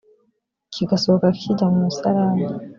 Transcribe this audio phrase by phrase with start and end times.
[0.73, 2.45] kigasohoka kijya mu musarani